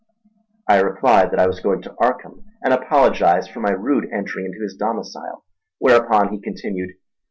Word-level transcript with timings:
I 0.67 0.79
replied 0.81 1.29
that 1.29 1.37
I 1.39 1.45
was 1.45 1.59
going 1.59 1.83
to 1.83 1.93
Arkham, 2.01 2.43
and 2.63 2.73
apologised 2.73 3.51
for 3.51 3.59
my 3.59 3.69
rude 3.69 4.09
entry 4.11 4.45
into 4.45 4.59
his 4.63 4.75
domicile, 4.75 5.45
whereupon 5.77 6.29
he 6.33 6.41
continued. 6.41 6.93